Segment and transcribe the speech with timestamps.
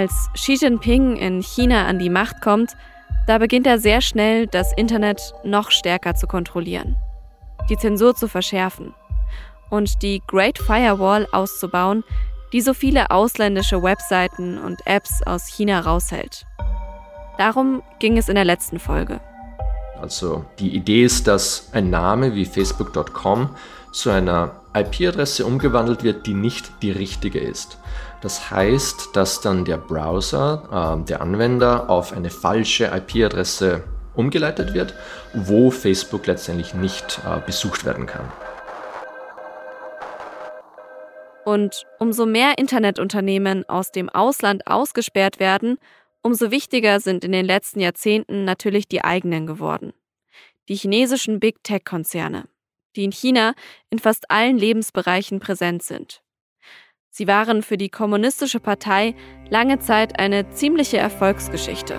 [0.00, 2.74] Als Xi Jinping in China an die Macht kommt,
[3.26, 6.96] da beginnt er sehr schnell, das Internet noch stärker zu kontrollieren,
[7.68, 8.94] die Zensur zu verschärfen
[9.68, 12.02] und die Great Firewall auszubauen,
[12.54, 16.46] die so viele ausländische Webseiten und Apps aus China raushält.
[17.36, 19.20] Darum ging es in der letzten Folge.
[20.00, 23.50] Also die Idee ist, dass ein Name wie facebook.com
[23.92, 27.78] zu einer IP-Adresse umgewandelt wird, die nicht die richtige ist.
[28.20, 33.82] Das heißt, dass dann der Browser, äh, der Anwender, auf eine falsche IP-Adresse
[34.14, 34.94] umgeleitet wird,
[35.32, 38.30] wo Facebook letztendlich nicht äh, besucht werden kann.
[41.44, 45.78] Und umso mehr Internetunternehmen aus dem Ausland ausgesperrt werden,
[46.22, 49.92] umso wichtiger sind in den letzten Jahrzehnten natürlich die eigenen geworden.
[50.68, 52.44] Die chinesischen Big Tech-Konzerne,
[52.96, 53.54] die in China
[53.90, 56.22] in fast allen Lebensbereichen präsent sind.
[57.10, 59.14] Sie waren für die kommunistische Partei
[59.48, 61.98] lange Zeit eine ziemliche Erfolgsgeschichte.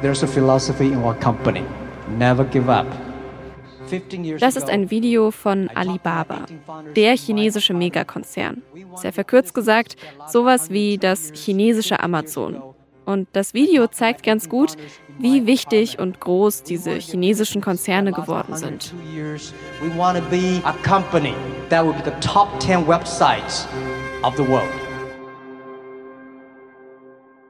[0.00, 1.64] There's a philosophy in our company.
[2.16, 2.86] Never give up.
[4.38, 6.44] Das ist ein Video von Alibaba,
[6.94, 8.62] der chinesische Megakonzern.
[8.96, 9.96] Sehr verkürzt gesagt,
[10.28, 12.62] sowas wie das chinesische Amazon.
[13.06, 14.76] Und das Video zeigt ganz gut,
[15.18, 18.94] wie wichtig und groß diese chinesischen Konzerne geworden sind.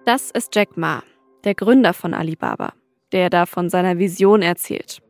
[0.04, 1.02] Das ist Jack Ma,
[1.44, 2.72] der Gründer von Alibaba,
[3.12, 5.02] der da von seiner Vision erzählt.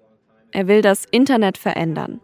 [0.51, 2.21] Er will das Internet verändern.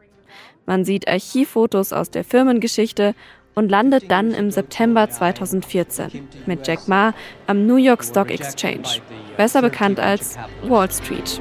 [0.66, 3.14] Man sieht Archivfotos aus der Firmengeschichte
[3.54, 7.14] und landet dann im September 2014 mit Jack Ma
[7.46, 9.00] am New York Stock Exchange,
[9.36, 11.40] besser bekannt als Wall Street.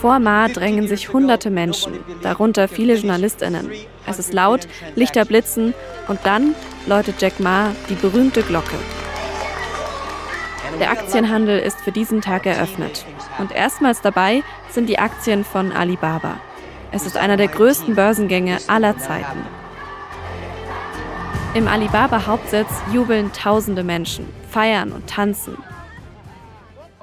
[0.00, 3.70] Vor Ma drängen sich hunderte Menschen, darunter viele JournalistInnen.
[4.06, 5.74] Es ist laut, Lichter blitzen
[6.08, 6.54] und dann
[6.86, 8.76] läutet Jack Ma die berühmte Glocke.
[10.80, 13.04] Der Aktienhandel ist für diesen Tag eröffnet.
[13.38, 16.40] Und erstmals dabei sind die Aktien von Alibaba.
[16.90, 19.44] Es ist einer der größten Börsengänge aller Zeiten.
[21.54, 25.58] Im Alibaba-Hauptsitz jubeln tausende Menschen, feiern und tanzen.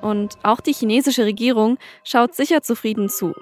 [0.02, 3.36] Und auch die chinesische Regierung schaut sicher zufrieden zu.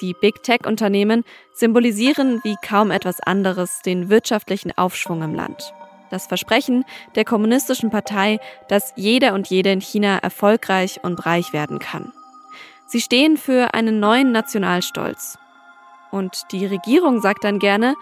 [0.00, 1.22] Die Big Tech-Unternehmen
[1.54, 5.72] symbolisieren wie kaum etwas anderes den wirtschaftlichen Aufschwung im Land.
[6.10, 11.78] Das Versprechen der kommunistischen Partei, dass jeder und jede in China erfolgreich und reich werden
[11.78, 12.12] kann.
[12.86, 15.38] Sie stehen für einen neuen Nationalstolz.
[16.10, 17.94] Und die Regierung sagt dann gerne,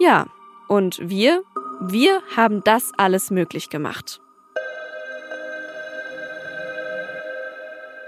[0.00, 0.26] ja,
[0.66, 1.42] und wir,
[1.80, 4.20] wir haben das alles möglich gemacht.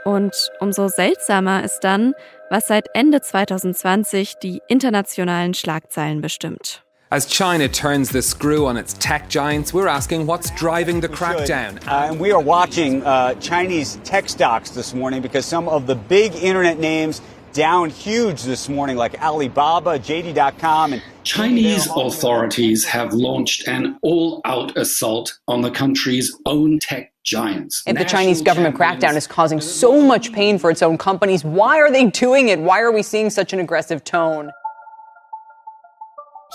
[0.04, 2.14] Und umso seltsamer ist dann,
[2.50, 6.82] was seit Ende 2020 die internationalen Schlagzeilen bestimmt.
[7.10, 11.76] As China turns the screw on its tech giants, we're asking what's driving the crackdown.
[11.86, 15.94] Uh, and we are watching uh, Chinese tech stocks this morning because some of the
[15.94, 17.20] big internet names
[17.52, 25.38] down huge this morning, like Alibaba, JD.com, and Chinese authorities have launched an all-out assault
[25.46, 27.82] on the country's own tech giants.
[27.86, 31.78] If the Chinese government crackdown is causing so much pain for its own companies, why
[31.78, 32.58] are they doing it?
[32.58, 34.50] Why are we seeing such an aggressive tone?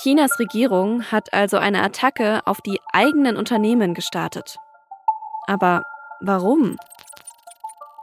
[0.04, 4.58] Chinas Regierung hat also eine Attacke auf die eigenen Unternehmen gestartet.
[5.48, 5.84] Aber
[6.22, 6.78] warum?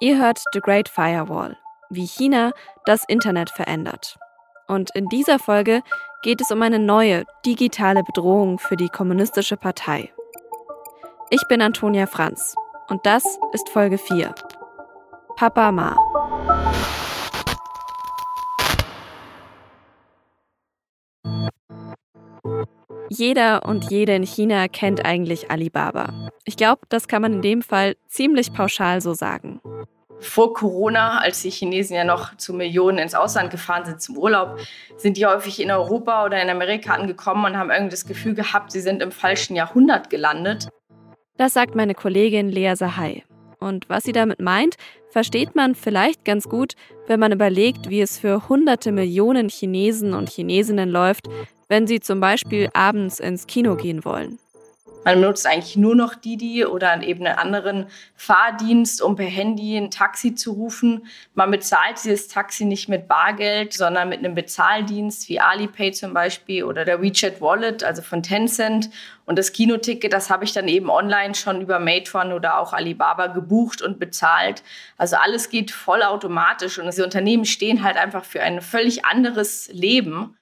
[0.00, 1.56] Ihr hört The Great Firewall,
[1.94, 2.52] wie China
[2.84, 4.18] das Internet verändert.
[4.66, 5.82] Und in dieser Folge
[6.22, 10.12] geht es um eine neue digitale Bedrohung für die Kommunistische Partei.
[11.30, 12.54] Ich bin Antonia Franz
[12.88, 14.34] und das ist Folge 4.
[15.36, 15.96] Papa Ma.
[23.10, 26.30] Jeder und jede in China kennt eigentlich Alibaba.
[26.44, 29.60] Ich glaube, das kann man in dem Fall ziemlich pauschal so sagen.
[30.24, 34.58] Vor Corona, als die Chinesen ja noch zu Millionen ins Ausland gefahren sind zum Urlaub,
[34.96, 38.72] sind die häufig in Europa oder in Amerika angekommen und haben irgendwie das Gefühl gehabt,
[38.72, 40.68] sie sind im falschen Jahrhundert gelandet.
[41.36, 43.24] Das sagt meine Kollegin Lea Sahai.
[43.60, 44.76] Und was sie damit meint,
[45.10, 46.74] versteht man vielleicht ganz gut,
[47.06, 51.28] wenn man überlegt, wie es für hunderte Millionen Chinesen und Chinesinnen läuft,
[51.68, 54.38] wenn sie zum Beispiel abends ins Kino gehen wollen.
[55.04, 59.90] Man benutzt eigentlich nur noch Didi oder eben einen anderen Fahrdienst, um per Handy ein
[59.90, 61.06] Taxi zu rufen.
[61.34, 66.64] Man bezahlt dieses Taxi nicht mit Bargeld, sondern mit einem Bezahldienst wie Alipay zum Beispiel
[66.64, 68.88] oder der WeChat Wallet, also von Tencent.
[69.26, 73.26] Und das Kinoticket, das habe ich dann eben online schon über Meituan oder auch Alibaba
[73.28, 74.62] gebucht und bezahlt.
[74.96, 80.36] Also alles geht vollautomatisch und diese Unternehmen stehen halt einfach für ein völlig anderes Leben.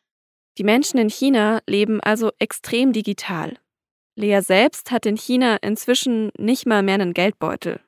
[0.59, 3.57] Die Menschen in China leben also extrem digital.
[4.15, 7.81] Lea selbst hat in China inzwischen nicht mal mehr einen Geldbeutel.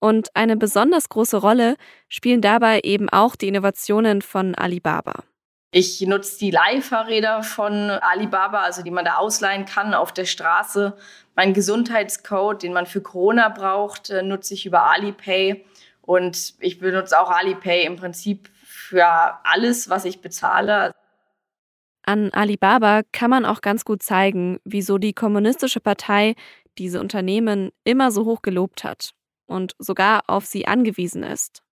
[0.00, 1.76] Und eine besonders große Rolle
[2.08, 5.24] spielen dabei eben auch die Innovationen von Alibaba.
[5.70, 10.96] Ich nutze die Leihfahrräder von Alibaba, also die man da ausleihen kann auf der Straße.
[11.34, 15.64] Mein Gesundheitscode, den man für Corona braucht, äh, nutze ich über Alipay.
[16.00, 19.06] Und ich benutze auch Alipay im Prinzip für
[19.42, 20.94] alles, was ich bezahle.
[22.06, 26.34] An Alibaba kann man auch ganz gut zeigen, wieso die Kommunistische Partei
[26.76, 29.12] diese Unternehmen immer so hoch gelobt hat
[29.46, 31.62] und sogar auf sie angewiesen ist.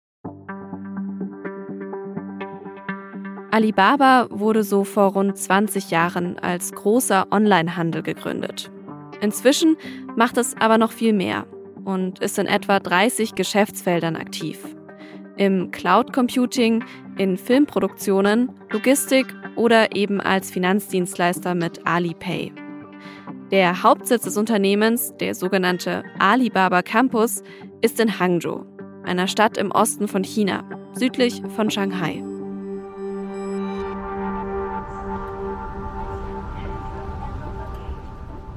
[3.51, 8.71] Alibaba wurde so vor rund 20 Jahren als großer Onlinehandel gegründet.
[9.21, 9.77] Inzwischen
[10.17, 11.47] macht es aber noch viel mehr
[11.85, 14.59] und ist in etwa 30 Geschäftsfeldern aktiv.
[15.37, 16.83] Im Cloud Computing,
[17.19, 19.27] in Filmproduktionen, Logistik
[19.57, 22.53] oder eben als Finanzdienstleister mit Alipay.
[23.51, 27.43] Der Hauptsitz des Unternehmens, der sogenannte Alibaba Campus,
[27.83, 28.65] ist in Hangzhou,
[29.05, 30.65] einer Stadt im Osten von China,
[30.95, 32.23] südlich von Shanghai.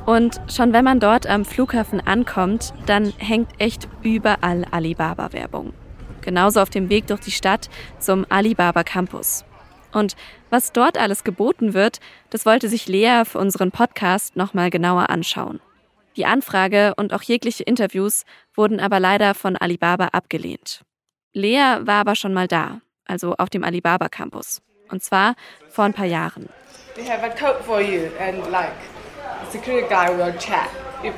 [0.06, 5.74] Und schon wenn man dort am Flughafen ankommt, dann hängt echt überall Alibaba-Werbung.
[6.22, 7.70] Genauso auf dem Weg durch die Stadt
[8.00, 9.46] zum Alibaba Campus.
[9.96, 10.18] Und
[10.50, 15.62] was dort alles geboten wird, das wollte sich Lea für unseren Podcast nochmal genauer anschauen.
[16.18, 18.26] Die Anfrage und auch jegliche Interviews
[18.56, 20.82] wurden aber leider von Alibaba abgelehnt.
[21.32, 24.62] Lea war aber schon mal da, also auf dem Alibaba Campus.
[24.90, 25.36] Und zwar
[25.70, 26.50] vor ein paar Jahren.
[26.98, 28.76] We have a code for you and like
[29.50, 30.70] security guy will chat
[31.04, 31.14] if,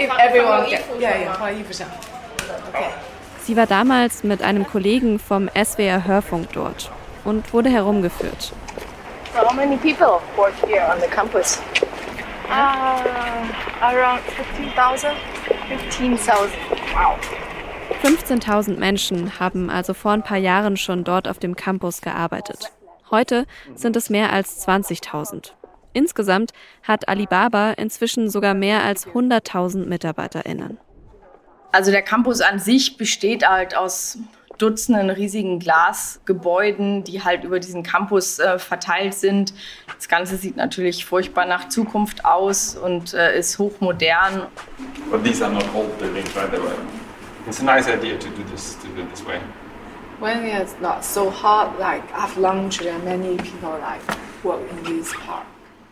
[0.00, 1.34] if everyone get, yeah, yeah,
[2.68, 2.90] okay.
[3.42, 6.90] Sie war damals mit einem Kollegen vom SWR Hörfunk dort
[7.24, 8.52] und wurde herumgeführt.
[9.34, 11.60] How many people work here on the campus?
[12.48, 13.44] Uh,
[13.80, 15.12] around 15,000.
[15.68, 16.52] 15,000.
[16.94, 17.18] Wow.
[18.02, 22.72] 15.000 Menschen haben also vor ein paar Jahren schon dort auf dem Campus gearbeitet.
[23.10, 25.52] Heute sind es mehr als 20.000.
[25.92, 26.52] Insgesamt
[26.82, 30.78] hat Alibaba inzwischen sogar mehr als 100.000 MitarbeiterInnen.
[31.70, 34.18] Also der Campus an sich besteht halt aus
[34.58, 39.54] Dutzenden riesigen Glasgebäuden, die halt über diesen Campus äh, verteilt sind.
[39.96, 44.46] Das Ganze sieht natürlich furchtbar nach Zukunft aus und äh, ist hochmodern.
[45.10, 46.74] But these are not old buildings, by the way.
[47.46, 49.40] It's a nice idea to do this, to do this way.
[50.20, 54.00] When it's not so hot, like after lunch, there are many people like
[54.44, 55.44] work in this park.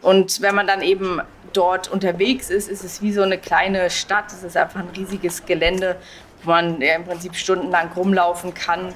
[0.02, 1.20] Und wenn man dann eben
[1.52, 4.32] dort unterwegs ist, ist es wie so eine kleine Stadt.
[4.32, 5.96] Es ist einfach ein riesiges Gelände,
[6.44, 8.94] wo man ja, im Prinzip stundenlang rumlaufen kann.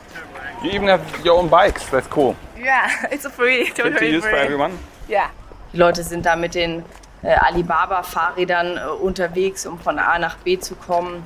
[0.62, 1.88] You even have your own bikes.
[1.91, 2.35] That's cool.
[2.56, 3.70] Yeah, it's free.
[3.70, 4.20] Totally free.
[4.20, 4.79] for everyone.
[5.08, 5.31] Yeah.
[5.73, 6.85] Die Leute sind da mit den
[7.23, 11.25] äh, Alibaba-Fahrrädern äh, unterwegs, um von A nach B zu kommen.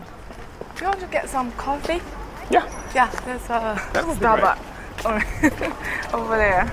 [0.76, 2.00] Do you want to get some coffee?
[2.50, 2.62] Yeah.
[2.94, 3.76] Yeah, there's a
[4.17, 4.59] Starbucks
[6.12, 6.67] over there.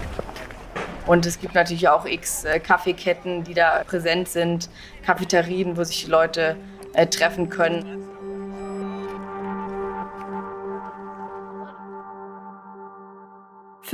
[1.05, 4.69] Und es gibt natürlich auch x äh, Kaffeeketten, die da präsent sind,
[5.05, 6.55] Cafeterien, wo sich die Leute
[6.93, 8.03] äh, treffen können.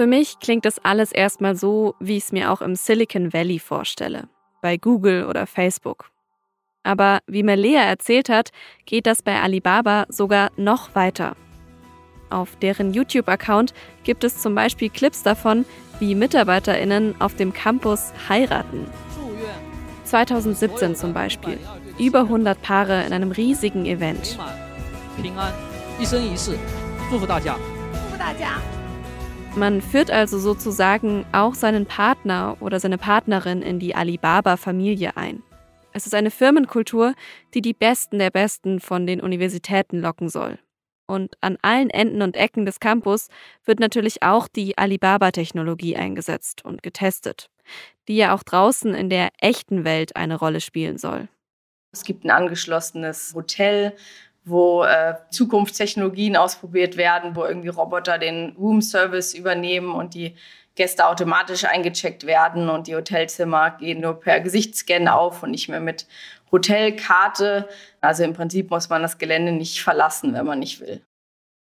[0.01, 3.59] Für mich klingt das alles erstmal so, wie ich es mir auch im Silicon Valley
[3.59, 6.09] vorstelle, bei Google oder Facebook.
[6.81, 8.49] Aber wie mir Lea erzählt hat,
[8.87, 11.35] geht das bei Alibaba sogar noch weiter.
[12.31, 15.65] Auf deren YouTube-Account gibt es zum Beispiel Clips davon,
[15.99, 18.87] wie MitarbeiterInnen auf dem Campus heiraten.
[20.05, 21.59] 2017 zum Beispiel.
[21.99, 24.39] Über 100 Paare in einem riesigen Event.
[29.55, 35.43] Man führt also sozusagen auch seinen Partner oder seine Partnerin in die Alibaba-Familie ein.
[35.91, 37.13] Es ist eine Firmenkultur,
[37.53, 40.57] die die Besten der Besten von den Universitäten locken soll.
[41.05, 43.27] Und an allen Enden und Ecken des Campus
[43.65, 47.49] wird natürlich auch die Alibaba-Technologie eingesetzt und getestet,
[48.07, 51.27] die ja auch draußen in der echten Welt eine Rolle spielen soll.
[51.91, 53.93] Es gibt ein angeschlossenes Hotel,
[54.43, 60.35] wo äh, Zukunftstechnologien ausprobiert werden, wo irgendwie Roboter den Room-Service übernehmen und die
[60.75, 65.81] Gäste automatisch eingecheckt werden und die Hotelzimmer gehen nur per Gesichtsscan auf und nicht mehr
[65.81, 66.07] mit
[66.51, 67.67] Hotelkarte.
[67.99, 71.01] Also im Prinzip muss man das Gelände nicht verlassen, wenn man nicht will.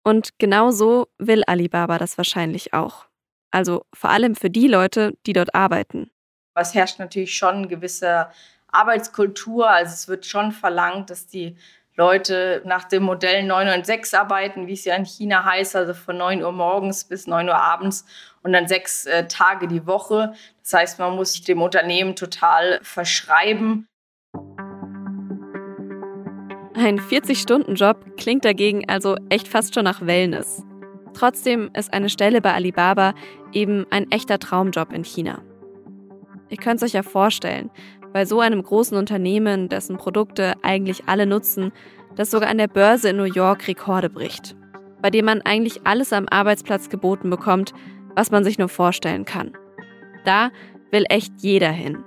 [0.03, 3.05] Und genau so will Alibaba das wahrscheinlich auch.
[3.51, 6.11] Also vor allem für die Leute, die dort arbeiten.
[6.55, 8.29] Es herrscht natürlich schon eine gewisse
[8.67, 9.69] Arbeitskultur.
[9.69, 11.57] Also es wird schon verlangt, dass die
[11.99, 16.41] Leute nach dem Modell 996 arbeiten, wie es ja in China heißt, also von 9
[16.41, 18.05] Uhr morgens bis 9 Uhr abends
[18.41, 20.33] und dann sechs äh, Tage die Woche.
[20.63, 23.85] Das heißt, man muss sich dem Unternehmen total verschreiben.
[26.73, 30.63] Ein 40-Stunden-Job klingt dagegen also echt fast schon nach Wellness.
[31.13, 33.13] Trotzdem ist eine Stelle bei Alibaba
[33.51, 35.41] eben ein echter Traumjob in China.
[36.47, 37.69] Ihr könnt es euch ja vorstellen,
[38.13, 41.71] bei so einem großen Unternehmen, dessen Produkte eigentlich alle nutzen,
[42.15, 44.55] das sogar an der Börse in New York Rekorde bricht,
[45.01, 47.73] bei dem man eigentlich alles am Arbeitsplatz geboten bekommt,
[48.15, 49.53] was man sich nur vorstellen kann.
[50.25, 50.49] Da
[50.91, 52.03] will echt jeder hin.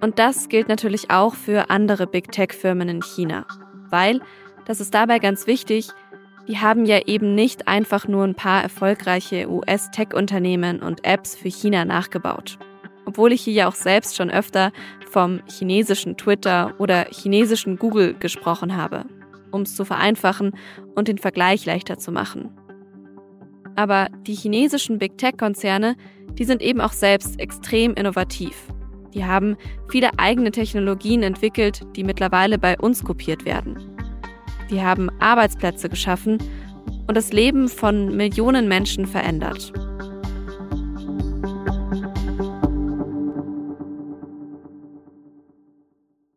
[0.00, 3.46] Und das gilt natürlich auch für andere Big Tech-Firmen in China,
[3.88, 4.20] weil,
[4.66, 5.88] das ist dabei ganz wichtig,
[6.48, 11.84] die haben ja eben nicht einfach nur ein paar erfolgreiche US-Tech-Unternehmen und Apps für China
[11.84, 12.58] nachgebaut.
[13.12, 14.72] Obwohl ich hier ja auch selbst schon öfter
[15.10, 19.04] vom chinesischen Twitter oder chinesischen Google gesprochen habe,
[19.50, 20.52] um es zu vereinfachen
[20.94, 22.56] und den Vergleich leichter zu machen.
[23.76, 25.94] Aber die chinesischen Big Tech-Konzerne,
[26.38, 28.56] die sind eben auch selbst extrem innovativ.
[29.12, 29.58] Die haben
[29.90, 33.76] viele eigene Technologien entwickelt, die mittlerweile bei uns kopiert werden.
[34.70, 36.38] Die haben Arbeitsplätze geschaffen
[37.06, 39.70] und das Leben von Millionen Menschen verändert.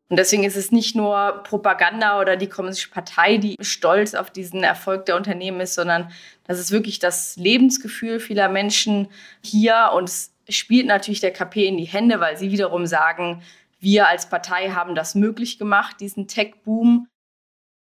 [0.10, 4.64] Und deswegen ist es nicht nur Propaganda oder die Kommunistische Partei, die stolz auf diesen
[4.64, 6.12] Erfolg der Unternehmen ist, sondern
[6.44, 9.08] das ist wirklich das Lebensgefühl vieler Menschen
[9.42, 9.92] hier.
[9.96, 13.42] Und es spielt natürlich der KP in die Hände, weil sie wiederum sagen,
[13.80, 17.08] wir als Partei haben das möglich gemacht, diesen Tech-Boom.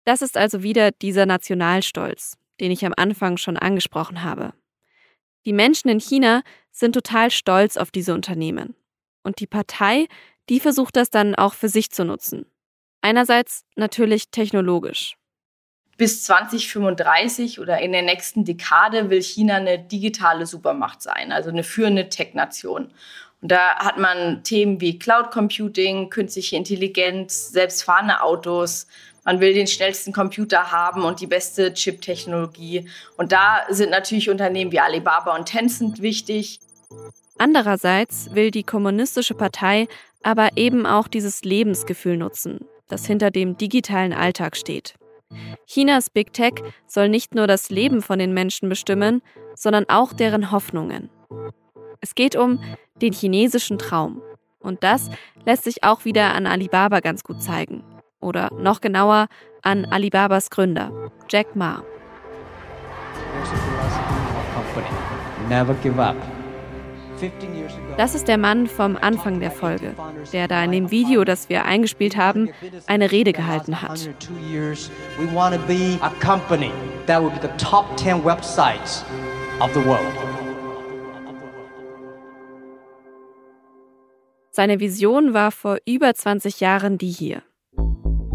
[0.05, 4.53] Das ist also wieder dieser Nationalstolz, den ich am Anfang schon angesprochen habe.
[5.45, 8.75] Die Menschen in China sind total stolz auf diese Unternehmen.
[9.23, 10.07] Und die Partei
[10.49, 12.45] die versucht das dann auch für sich zu nutzen.
[13.01, 15.15] Einerseits natürlich technologisch.
[15.97, 21.63] Bis 2035 oder in der nächsten Dekade will China eine digitale Supermacht sein, also eine
[21.63, 22.91] führende Tech-Nation.
[23.41, 28.87] Und da hat man Themen wie Cloud Computing, künstliche Intelligenz, selbstfahrende Autos.
[29.25, 32.89] Man will den schnellsten Computer haben und die beste Chip-Technologie.
[33.17, 36.59] Und da sind natürlich Unternehmen wie Alibaba und Tencent wichtig.
[37.37, 39.87] Andererseits will die Kommunistische Partei
[40.23, 44.95] aber eben auch dieses Lebensgefühl nutzen, das hinter dem digitalen Alltag steht.
[45.65, 46.53] Chinas Big Tech
[46.87, 49.21] soll nicht nur das Leben von den Menschen bestimmen,
[49.55, 51.09] sondern auch deren Hoffnungen.
[52.01, 52.61] Es geht um
[53.01, 54.21] den chinesischen Traum.
[54.59, 55.09] Und das
[55.45, 57.83] lässt sich auch wieder an Alibaba ganz gut zeigen.
[58.19, 59.27] Oder noch genauer
[59.61, 61.83] an Alibabas Gründer, Jack Ma.
[65.49, 66.17] Never give up.
[67.97, 69.95] Das ist der Mann vom Anfang der Folge,
[70.31, 72.49] der da in dem Video, das wir eingespielt haben,
[72.85, 74.07] eine Rede gehalten hat.
[84.51, 87.41] Seine Vision war vor über 20 Jahren die hier.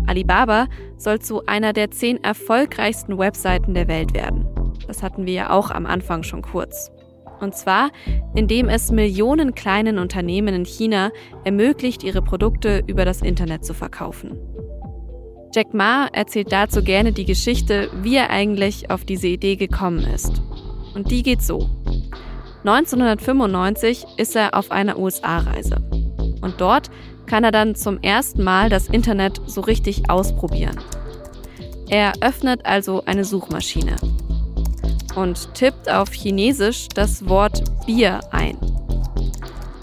[0.07, 0.67] Alibaba
[0.97, 4.49] soll zu einer der zehn erfolgreichsten Webseiten der Welt werden.
[4.89, 6.91] Das hatten wir ja auch am Anfang schon kurz.
[7.43, 7.91] Und zwar,
[8.37, 11.11] indem es Millionen kleinen Unternehmen in China
[11.45, 14.39] ermöglicht, ihre Produkte über das Internet zu verkaufen.
[15.53, 20.41] Jack Ma erzählt dazu gerne die Geschichte, wie er eigentlich auf diese Idee gekommen ist.
[20.95, 21.69] Und die geht so.
[22.65, 25.83] 1995 ist er auf einer USA-Reise.
[26.41, 26.91] Und dort
[27.27, 30.79] kann er dann zum ersten Mal das Internet so richtig ausprobieren.
[31.89, 33.97] Er öffnet also eine Suchmaschine
[35.15, 38.57] und tippt auf Chinesisch das Wort Bier ein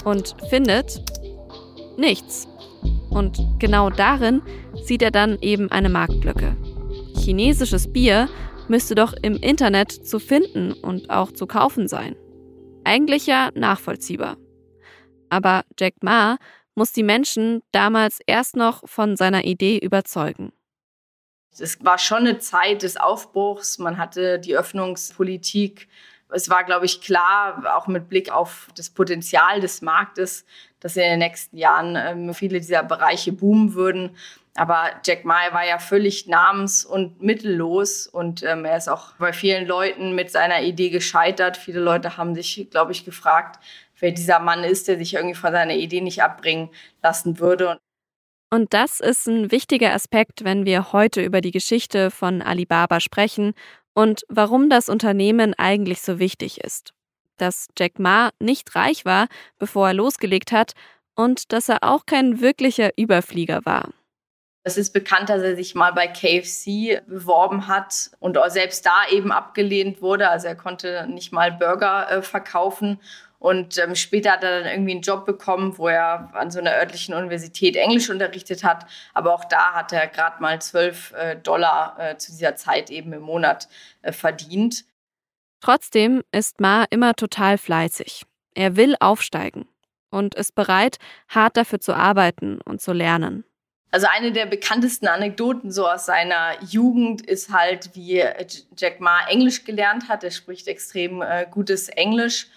[0.04, 1.02] und findet
[1.98, 2.48] nichts.
[3.10, 4.42] Und genau darin
[4.84, 6.56] sieht er dann eben eine Marktlücke.
[7.18, 8.30] Chinesisches Bier
[8.68, 12.16] müsste doch im Internet zu finden und auch zu kaufen sein.
[12.84, 14.38] Eigentlich ja nachvollziehbar.
[15.30, 16.38] Aber Jack Ma
[16.76, 20.52] muss die Menschen damals erst noch von seiner Idee überzeugen.
[21.58, 23.80] Es war schon eine Zeit des Aufbruchs.
[23.80, 25.88] Man hatte die Öffnungspolitik.
[26.32, 30.46] Es war, glaube ich, klar, auch mit Blick auf das Potenzial des Marktes,
[30.80, 34.16] dass in den nächsten Jahren ähm, viele dieser Bereiche boomen würden.
[34.56, 39.32] Aber Jack Ma war ja völlig namens- und mittellos und ähm, er ist auch bei
[39.32, 41.58] vielen Leuten mit seiner Idee gescheitert.
[41.58, 43.60] Viele Leute haben sich, glaube ich, gefragt,
[44.00, 46.70] wer dieser Mann ist, der sich irgendwie von seiner Idee nicht abbringen
[47.02, 47.80] lassen würde.
[48.52, 53.54] Und das ist ein wichtiger Aspekt, wenn wir heute über die Geschichte von Alibaba sprechen
[53.94, 56.94] und warum das Unternehmen eigentlich so wichtig ist.
[57.38, 59.28] Dass Jack Ma nicht reich war,
[59.60, 60.74] bevor er losgelegt hat,
[61.16, 63.90] und dass er auch kein wirklicher Überflieger war.
[64.64, 69.32] Es ist bekannt, dass er sich mal bei KFC beworben hat und selbst da eben
[69.32, 70.30] abgelehnt wurde.
[70.30, 73.00] Also er konnte nicht mal Burger äh, verkaufen
[73.40, 76.74] Und ähm, später hat er dann irgendwie einen Job bekommen, wo er an so einer
[76.74, 78.86] örtlichen Universität Englisch unterrichtet hat.
[79.14, 83.14] Aber auch da hat er gerade mal 12 äh, Dollar äh, zu dieser Zeit eben
[83.14, 83.70] im Monat
[84.02, 84.84] äh, verdient.
[85.62, 88.24] Trotzdem ist Ma immer total fleißig.
[88.56, 89.68] Er will aufsteigen
[90.10, 90.98] und ist bereit,
[91.30, 93.46] hart dafür zu arbeiten und zu lernen.
[93.92, 98.24] Also eine der bekanntesten Anekdoten so aus seiner Jugend ist halt, wie
[98.78, 100.24] Jack Ma Englisch gelernt hat.
[100.24, 102.48] Er spricht extrem äh, gutes Englisch.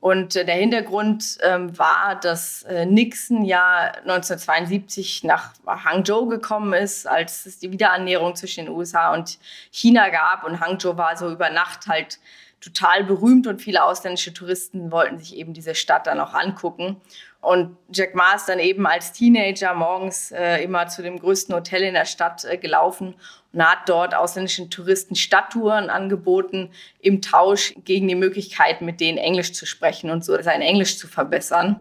[0.00, 7.06] Und äh, der Hintergrund ähm, war, dass äh, Nixon ja 1972 nach Hangzhou gekommen ist,
[7.06, 9.38] als es die Wiederannäherung zwischen den USA und
[9.70, 10.44] China gab.
[10.44, 12.18] Und Hangzhou war so über Nacht halt
[12.60, 17.00] total berühmt und viele ausländische Touristen wollten sich eben diese Stadt dann auch angucken.
[17.40, 21.82] Und Jack Ma ist dann eben als Teenager morgens äh, immer zu dem größten Hotel
[21.82, 23.14] in der Stadt äh, gelaufen
[23.52, 29.52] und hat dort ausländischen Touristen Stadttouren angeboten im Tausch gegen die Möglichkeit, mit denen Englisch
[29.52, 31.76] zu sprechen und so sein Englisch zu verbessern.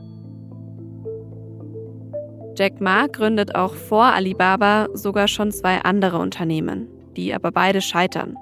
[2.58, 8.36] Jack Ma gründet auch vor Alibaba sogar schon zwei andere Unternehmen, die aber beide scheitern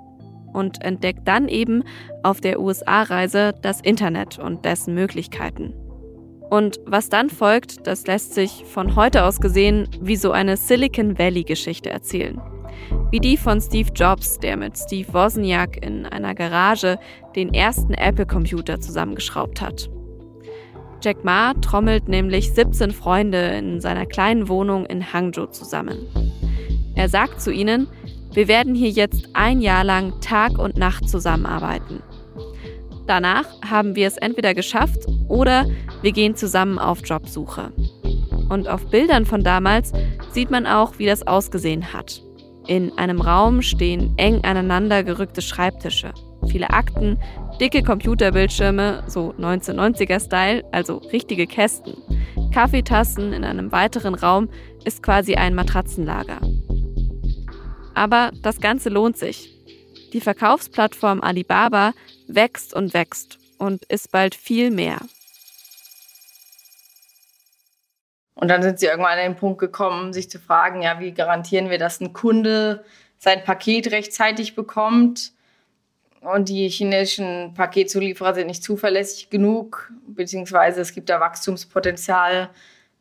[0.54, 1.84] und entdeckt dann eben
[2.24, 5.74] auf der USA-Reise das Internet und dessen Möglichkeiten.
[6.50, 11.18] Und was dann folgt, das lässt sich von heute aus gesehen wie so eine Silicon
[11.18, 12.40] Valley-Geschichte erzählen.
[13.12, 16.98] Wie die von Steve Jobs, der mit Steve Wozniak in einer Garage
[17.36, 19.90] den ersten Apple-Computer zusammengeschraubt hat.
[21.02, 26.08] Jack Ma trommelt nämlich 17 Freunde in seiner kleinen Wohnung in Hangzhou zusammen.
[26.96, 27.88] Er sagt zu ihnen,
[28.34, 32.02] wir werden hier jetzt ein Jahr lang Tag und Nacht zusammenarbeiten.
[33.08, 35.68] Danach haben wir es entweder geschafft oder
[36.02, 37.72] wir gehen zusammen auf Jobsuche.
[38.50, 39.94] Und auf Bildern von damals
[40.32, 42.25] sieht man auch, wie das ausgesehen hat.
[42.68, 46.14] In einem Raum stehen eng aneinander gerückte Schreibtische,
[46.48, 47.20] viele Akten,
[47.60, 51.94] dicke Computerbildschirme, so 1990er-Style, also richtige Kästen.
[52.52, 54.50] Kaffeetassen in einem weiteren Raum
[54.84, 56.40] ist quasi ein Matratzenlager.
[57.94, 59.52] Aber das Ganze lohnt sich.
[60.14, 61.94] Die Verkaufsplattform Alibaba
[62.28, 65.00] wächst und wächst und ist bald viel mehr.
[68.36, 71.70] Und dann sind sie irgendwann an den Punkt gekommen, sich zu fragen, ja, wie garantieren
[71.70, 72.84] wir, dass ein Kunde
[73.18, 75.32] sein Paket rechtzeitig bekommt?
[76.22, 82.50] Und die chinesischen Paketzulieferer sind nicht zuverlässig genug, beziehungsweise es gibt da Wachstumspotenzial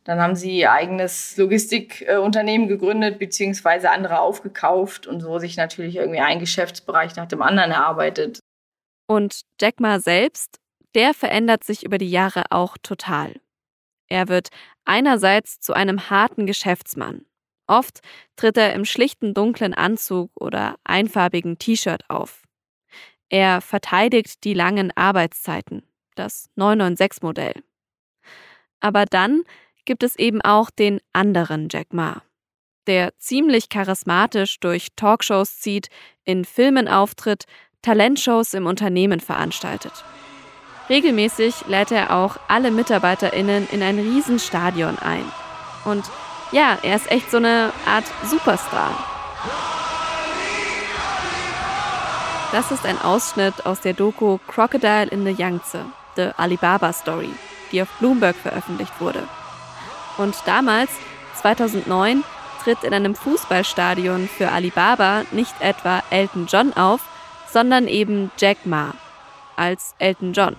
[0.05, 6.19] dann haben sie ihr eigenes Logistikunternehmen gegründet, beziehungsweise andere aufgekauft und so sich natürlich irgendwie
[6.19, 8.39] ein Geschäftsbereich nach dem anderen erarbeitet.
[9.07, 10.59] Und Jack Ma selbst,
[10.93, 13.33] der verändert sich über die Jahre auch total.
[14.07, 14.49] Er wird
[14.85, 17.25] einerseits zu einem harten Geschäftsmann.
[17.67, 18.01] Oft
[18.35, 22.43] tritt er im schlichten dunklen Anzug oder einfarbigen T-Shirt auf.
[23.29, 25.83] Er verteidigt die langen Arbeitszeiten,
[26.15, 27.63] das 996-Modell.
[28.79, 29.43] Aber dann
[29.85, 32.21] gibt es eben auch den anderen Jack Ma,
[32.85, 35.87] der ziemlich charismatisch durch Talkshows zieht,
[36.23, 37.45] in Filmen auftritt,
[37.81, 40.03] Talentshows im Unternehmen veranstaltet.
[40.89, 45.25] Regelmäßig lädt er auch alle MitarbeiterInnen in ein Riesenstadion ein.
[45.83, 46.05] Und
[46.51, 48.91] ja, er ist echt so eine Art Superstar.
[52.51, 57.31] Das ist ein Ausschnitt aus der Doku Crocodile in the Yangtze, The Alibaba Story,
[57.71, 59.23] die auf Bloomberg veröffentlicht wurde.
[60.17, 60.91] Und damals,
[61.41, 62.23] 2009,
[62.63, 67.01] tritt in einem Fußballstadion für Alibaba nicht etwa Elton John auf,
[67.51, 68.93] sondern eben Jack Ma
[69.55, 70.55] als Elton John.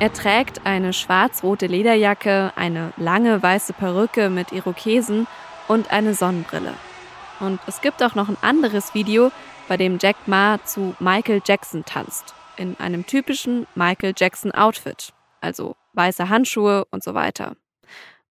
[0.00, 5.26] Er trägt eine schwarz-rote Lederjacke, eine lange weiße Perücke mit Irokesen
[5.66, 6.74] und eine Sonnenbrille.
[7.40, 9.32] Und es gibt auch noch ein anderes Video,
[9.68, 15.76] bei dem Jack Ma zu Michael Jackson tanzt, in einem typischen Michael Jackson Outfit, also
[15.92, 17.56] weiße Handschuhe und so weiter.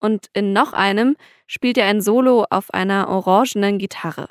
[0.02, 1.16] Und in noch einem
[1.48, 4.28] spielt er ein Solo auf einer orangenen Gitarre.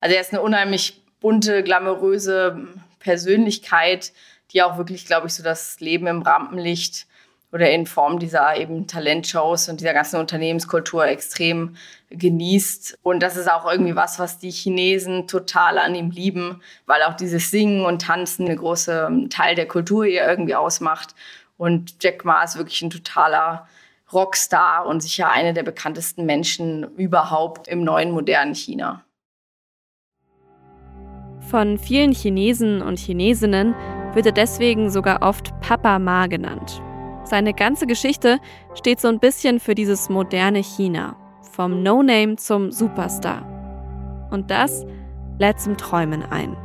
[0.00, 2.68] Also er ist eine unheimlich bunte, glamouröse
[3.00, 4.12] Persönlichkeit,
[4.52, 7.06] die auch wirklich, glaube ich, so das Leben im Rampenlicht
[7.54, 11.76] oder in Form dieser eben Talentshows und dieser ganzen Unternehmenskultur extrem
[12.10, 12.98] genießt.
[13.02, 17.14] Und das ist auch irgendwie was, was die Chinesen total an ihm lieben, weil auch
[17.14, 21.14] dieses Singen und Tanzen eine große ähm, Teil der Kultur hier irgendwie ausmacht.
[21.56, 23.68] Und Jack Ma ist wirklich ein totaler
[24.14, 29.04] Rockstar und sicher einer der bekanntesten Menschen überhaupt im neuen modernen China.
[31.50, 33.74] Von vielen Chinesen und Chinesinnen
[34.14, 36.80] wird er deswegen sogar oft Papa Ma genannt.
[37.24, 38.38] Seine ganze Geschichte
[38.74, 41.16] steht so ein bisschen für dieses moderne China,
[41.52, 43.46] vom No-Name zum Superstar.
[44.30, 44.84] Und das
[45.38, 46.56] lädt zum Träumen ein.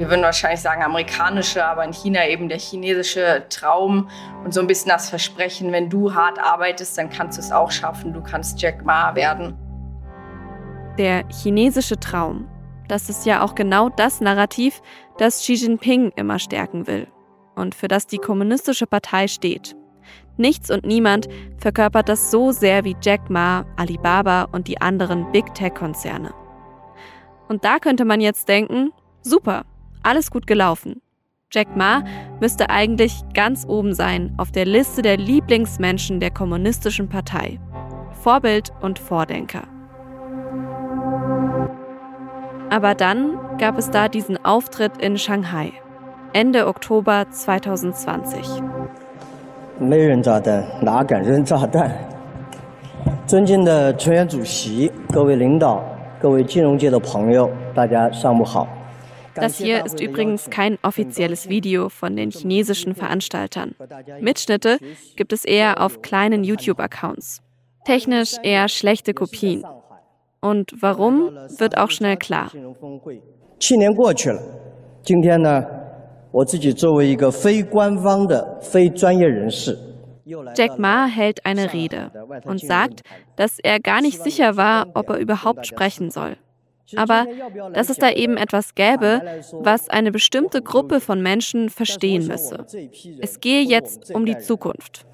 [0.00, 4.08] Wir würden wahrscheinlich sagen amerikanische, aber in China eben der chinesische Traum
[4.42, 7.70] und so ein bisschen das Versprechen, wenn du hart arbeitest, dann kannst du es auch
[7.70, 9.58] schaffen, du kannst Jack Ma werden.
[10.96, 12.48] Der chinesische Traum,
[12.88, 14.80] das ist ja auch genau das Narrativ,
[15.18, 17.06] das Xi Jinping immer stärken will
[17.54, 19.76] und für das die Kommunistische Partei steht.
[20.38, 25.54] Nichts und niemand verkörpert das so sehr wie Jack Ma, Alibaba und die anderen Big
[25.54, 26.32] Tech-Konzerne.
[27.48, 29.64] Und da könnte man jetzt denken, super,
[30.03, 31.01] alles gut gelaufen.
[31.51, 32.03] Jack Ma
[32.39, 37.59] müsste eigentlich ganz oben sein auf der Liste der Lieblingsmenschen der Kommunistischen Partei.
[38.11, 39.63] Vorbild und Vordenker.
[42.69, 45.71] Aber dann gab es da diesen Auftritt in Shanghai,
[46.33, 48.61] Ende Oktober 2020.
[49.79, 51.91] 没人炸弹，哪敢扔炸弹？
[53.27, 55.83] 尊敬的全员主席、各位领导、
[56.19, 58.67] 各位金融界的朋友，大家上午好。
[59.34, 63.74] das hier ist übrigens kein offizielles Video von den chinesischen Veranstaltern.
[64.20, 64.78] Mitschnitte
[65.16, 67.42] gibt es eher auf kleinen YouTube-Accounts.
[67.84, 69.64] Technisch eher schlechte Kopien.
[70.40, 72.50] Und warum wird auch schnell klar.
[80.56, 82.10] Jack Ma hält eine Rede
[82.44, 83.00] und sagt,
[83.36, 86.36] dass er gar nicht sicher war, ob er überhaupt sprechen soll
[86.96, 87.26] aber
[87.72, 89.22] dass es da eben etwas gäbe,
[89.52, 92.66] was eine bestimmte Gruppe von Menschen verstehen müsse.
[93.20, 95.06] Es gehe jetzt um die Zukunft.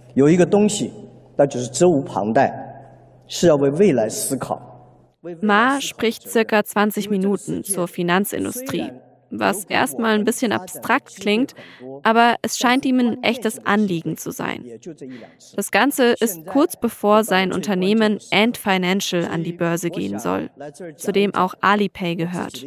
[5.41, 8.93] Ma spricht circa 20 Minuten zur Finanzindustrie
[9.31, 11.55] was erstmal ein bisschen abstrakt klingt,
[12.03, 14.65] aber es scheint ihm ein echtes Anliegen zu sein.
[15.55, 20.51] Das Ganze ist kurz bevor sein Unternehmen Ant Financial an die Börse gehen soll,
[20.97, 22.65] zu dem auch Alipay gehört.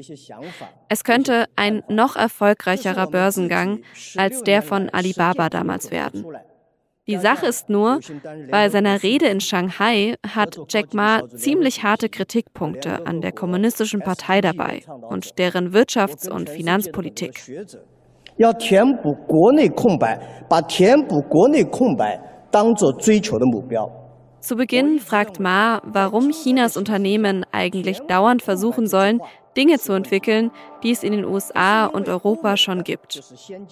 [0.89, 3.81] Es könnte ein noch erfolgreicherer Börsengang
[4.15, 6.25] als der von Alibaba damals werden.
[7.09, 8.01] Die Sache ist nur,
[8.51, 14.41] bei seiner Rede in Shanghai hat Jack Ma ziemlich harte Kritikpunkte an der Kommunistischen Partei
[14.41, 17.41] dabei und deren Wirtschafts- und Finanzpolitik.
[24.41, 29.19] Zu Beginn fragt Ma, warum Chinas Unternehmen eigentlich dauernd versuchen sollen,
[29.57, 30.51] Dinge zu entwickeln,
[30.83, 33.23] die es in den USA und Europa schon gibt.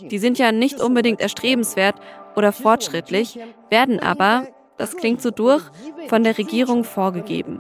[0.02, 1.95] Die sind ja nicht unbedingt erstrebenswert
[2.38, 4.47] oder fortschrittlich, werden aber,
[4.78, 5.63] das klingt so durch,
[6.08, 7.60] von der Regierung vorgegeben.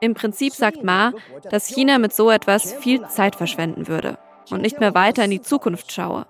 [0.00, 1.12] Im Prinzip sagt Ma,
[1.50, 4.16] dass China mit so etwas viel Zeit verschwenden würde
[4.50, 6.26] und nicht mehr weiter in die Zukunft schaue.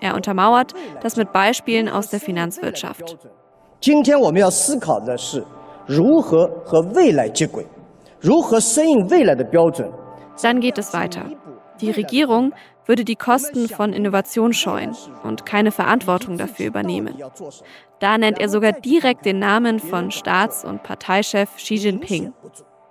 [0.00, 3.16] Er untermauert das mit Beispielen aus der Finanzwirtschaft.
[10.42, 11.30] Dann geht es weiter.
[11.80, 12.52] Die Regierung
[12.86, 17.14] würde die Kosten von Innovation scheuen und keine Verantwortung dafür übernehmen.
[17.98, 22.32] Da nennt er sogar direkt den Namen von Staats- und Parteichef Xi Jinping.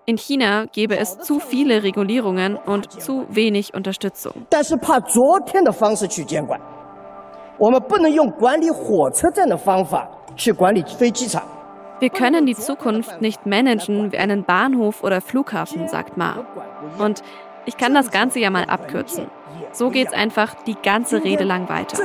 [0.06, 4.46] In China gäbe es zu viele Regulierungen und zu wenig Unterstützung.
[12.00, 16.46] Wir können die Zukunft nicht managen wie einen Bahnhof oder Flughafen, sagt Ma.
[17.00, 17.24] Und
[17.66, 19.28] ich kann das Ganze ja mal abkürzen.
[19.76, 21.98] So geht's einfach die ganze Rede lang weiter.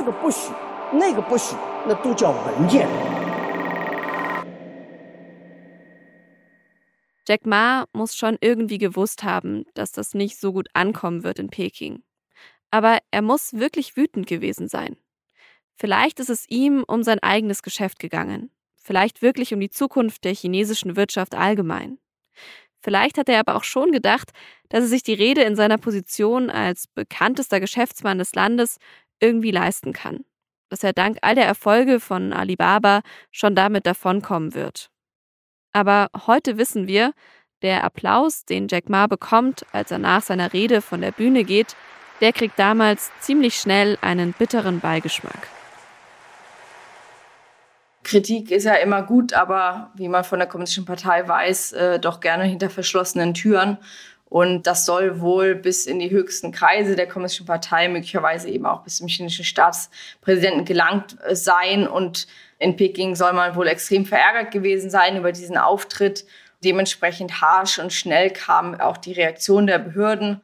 [7.25, 11.49] Jack Ma muss schon irgendwie gewusst haben, dass das nicht so gut ankommen wird in
[11.49, 12.03] Peking.
[12.71, 14.97] Aber er muss wirklich wütend gewesen sein.
[15.77, 20.35] Vielleicht ist es ihm um sein eigenes Geschäft gegangen, vielleicht wirklich um die Zukunft der
[20.35, 21.99] chinesischen Wirtschaft allgemein.
[22.81, 24.31] Vielleicht hat er aber auch schon gedacht,
[24.69, 28.77] dass er sich die Rede in seiner Position als bekanntester Geschäftsmann des Landes
[29.19, 30.25] irgendwie leisten kann.
[30.69, 34.89] Dass er dank all der Erfolge von Alibaba schon damit davonkommen wird.
[35.73, 37.13] Aber heute wissen wir,
[37.61, 41.75] der Applaus, den Jack Ma bekommt, als er nach seiner Rede von der Bühne geht,
[42.19, 45.60] der kriegt damals ziemlich schnell einen bitteren Beigeschmack.
[48.03, 52.19] Kritik ist ja immer gut, aber wie man von der Kommunistischen Partei weiß, äh, doch
[52.19, 53.77] gerne hinter verschlossenen Türen.
[54.25, 58.81] Und das soll wohl bis in die höchsten Kreise der Kommunistischen Partei, möglicherweise eben auch
[58.83, 61.87] bis zum chinesischen Staatspräsidenten gelangt äh, sein.
[61.87, 66.25] Und in Peking soll man wohl extrem verärgert gewesen sein über diesen Auftritt.
[66.63, 70.41] Dementsprechend harsch und schnell kam auch die Reaktion der Behörden.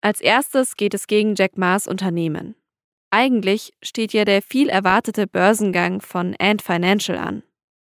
[0.00, 2.54] Als erstes geht es gegen Jack Ma's Unternehmen.
[3.10, 7.42] Eigentlich steht ja der viel erwartete Börsengang von Ant Financial an.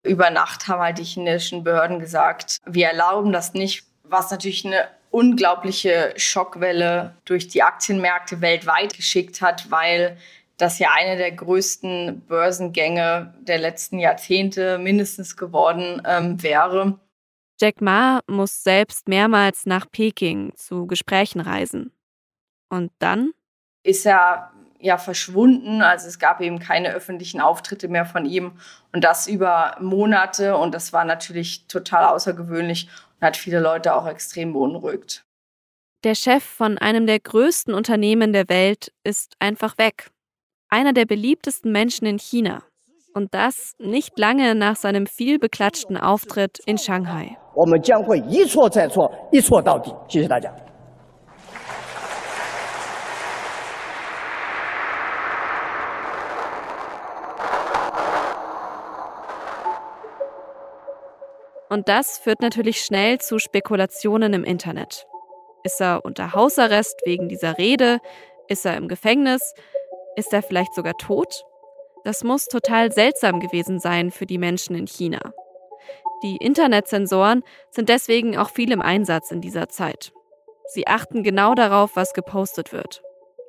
[0.03, 4.87] Über Nacht haben halt die chinesischen Behörden gesagt, wir erlauben das nicht, was natürlich eine
[5.11, 10.17] unglaubliche Schockwelle durch die Aktienmärkte weltweit geschickt hat, weil
[10.57, 16.99] das ja eine der größten Börsengänge der letzten Jahrzehnte mindestens geworden ähm, wäre.
[17.59, 21.91] Jack Ma muss selbst mehrmals nach Peking zu Gesprächen reisen.
[22.69, 23.33] Und dann?
[23.83, 25.81] Ist er ja verschwunden.
[25.81, 28.53] Also es gab eben keine öffentlichen Auftritte mehr von ihm
[28.91, 32.89] und das über Monate und das war natürlich total außergewöhnlich
[33.19, 35.23] und hat viele Leute auch extrem beunruhigt.
[36.03, 40.09] Der Chef von einem der größten Unternehmen der Welt ist einfach weg.
[40.69, 42.63] Einer der beliebtesten Menschen in China.
[43.13, 47.37] Und das nicht lange nach seinem vielbeklatschten Auftritt in Shanghai.
[47.53, 47.77] 我们
[61.71, 65.07] Und das führt natürlich schnell zu Spekulationen im Internet.
[65.63, 67.99] Ist er unter Hausarrest wegen dieser Rede?
[68.49, 69.53] Ist er im Gefängnis?
[70.17, 71.45] Ist er vielleicht sogar tot?
[72.03, 75.33] Das muss total seltsam gewesen sein für die Menschen in China.
[76.23, 80.11] Die Internetsensoren sind deswegen auch viel im Einsatz in dieser Zeit.
[80.65, 83.01] Sie achten genau darauf, was gepostet wird.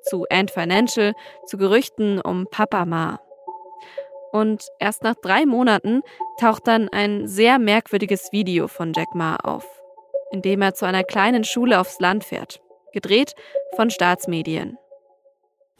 [0.03, 1.15] Zu Ant Financial,
[1.47, 3.19] zu Gerüchten um Papa Ma.
[4.33, 6.01] Und erst nach drei Monaten
[6.41, 9.67] taucht dann ein sehr merkwürdiges Video von Jack Ma auf,
[10.33, 12.63] in dem er zu einer kleinen Schule aufs Land fährt,
[12.95, 13.35] gedreht
[13.77, 14.79] von Staatsmedien.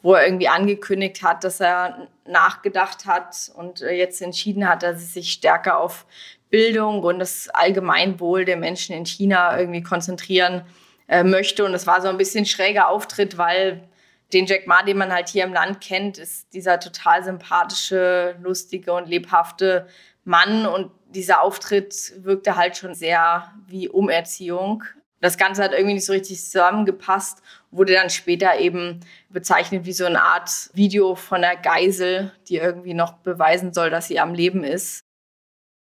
[0.03, 5.01] Wo er irgendwie angekündigt hat, dass er nachgedacht hat und äh, jetzt entschieden hat, dass
[5.01, 6.05] er sich stärker auf
[6.51, 10.61] Bildung und das Allgemeinwohl der Menschen in China irgendwie konzentrieren
[11.07, 11.65] äh, möchte.
[11.65, 13.87] Und es war so ein bisschen schräger Auftritt, weil
[14.33, 18.93] den Jack Ma, den man halt hier im Land kennt, ist dieser total sympathische, lustige
[18.93, 19.87] und lebhafte
[20.23, 20.65] Mann.
[20.65, 24.83] Und dieser Auftritt wirkte halt schon sehr wie Umerziehung.
[25.21, 27.41] Das Ganze hat irgendwie nicht so richtig zusammengepasst,
[27.71, 32.93] wurde dann später eben bezeichnet wie so eine Art Video von einer Geisel, die irgendwie
[32.93, 35.05] noch beweisen soll, dass sie am Leben ist.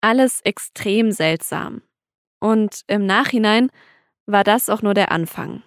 [0.00, 1.82] Alles extrem seltsam.
[2.38, 3.70] Und im Nachhinein
[4.26, 5.62] war das auch nur der Anfang.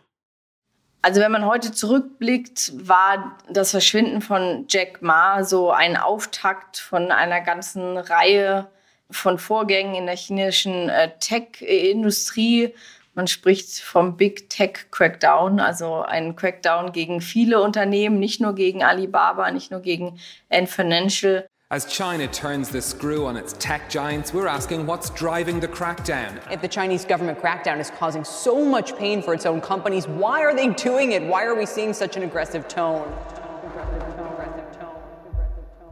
[1.06, 7.12] Also wenn man heute zurückblickt, war das Verschwinden von Jack Ma so ein Auftakt von
[7.12, 8.72] einer ganzen Reihe
[9.12, 12.74] von Vorgängen in der chinesischen äh, Tech-Industrie.
[13.13, 18.84] Man spricht vom Big Tech Crackdown, also ein Crackdown gegen viele Unternehmen, nicht nur gegen
[18.84, 21.46] Alibaba, nicht nur gegen Ant Financial.
[21.71, 26.39] As China turns the screw on its tech giants, we're asking what's driving the crackdown.
[26.51, 30.41] If the Chinese government crackdown is causing so much pain for its own companies, why
[30.41, 31.23] are they doing it?
[31.23, 33.12] Why are we seeing such an aggressive tone?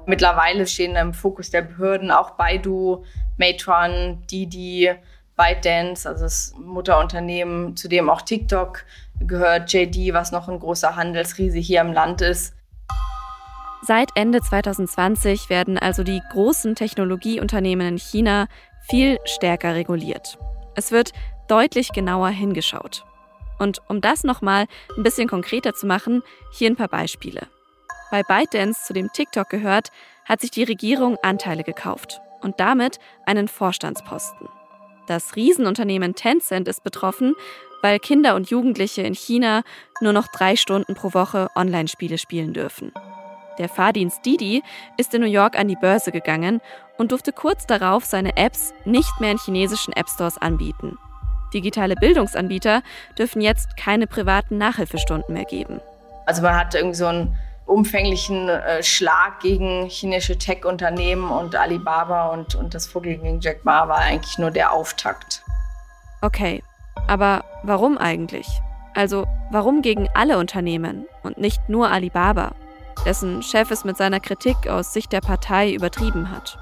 [0.05, 3.03] Mittlerweile stehen im Fokus der Behörden auch Baidu,
[3.38, 4.91] Meituan, Didi,
[5.36, 8.86] ByteDance, also das Mutterunternehmen, zu dem auch TikTok
[9.21, 12.53] gehört, JD, was noch ein großer Handelsriese hier im Land ist.
[13.86, 18.48] Seit Ende 2020 werden also die großen Technologieunternehmen in China
[18.89, 20.38] viel stärker reguliert.
[20.76, 21.12] Es wird
[21.50, 23.04] deutlich genauer hingeschaut.
[23.60, 27.48] Und um das nochmal ein bisschen konkreter zu machen, hier ein paar Beispiele.
[28.10, 29.89] Bei ByteDance, zu dem TikTok gehört,
[30.24, 34.48] hat sich die Regierung Anteile gekauft und damit einen Vorstandsposten.
[35.08, 37.36] Das Riesenunternehmen Tencent ist betroffen,
[37.82, 39.63] weil Kinder und Jugendliche in China
[40.00, 42.93] nur noch drei Stunden pro Woche Online-Spiele spielen dürfen.
[43.60, 44.63] Der Fahrdienst Didi
[44.98, 46.62] ist in New York an die Börse gegangen
[46.98, 50.98] und durfte kurz darauf seine Apps nicht mehr in chinesischen App Stores anbieten.
[51.54, 52.82] Digitale Bildungsanbieter
[53.18, 55.82] dürfen jetzt keine privaten Nachhilfestunden mehr geben.
[56.26, 62.56] Also man hat irgendwie so einen umfänglichen äh, Schlag gegen chinesische Tech-Unternehmen und Alibaba und,
[62.56, 65.44] und das Vorgehen gegen Jack Ma war eigentlich nur der Auftakt.
[66.22, 66.63] Okay,
[67.08, 68.48] aber warum eigentlich?
[68.96, 72.54] Also warum gegen alle Unternehmen und nicht nur Alibaba?
[73.06, 76.58] Dessen Chef es mit seiner Kritik aus Sicht der Partei übertrieben hat.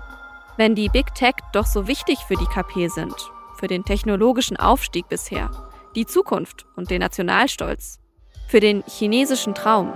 [0.57, 3.15] Wenn die Big Tech doch so wichtig für die KP sind,
[3.55, 5.51] für den technologischen Aufstieg bisher,
[5.95, 7.99] die Zukunft und den Nationalstolz,
[8.47, 9.93] für den chinesischen Traum.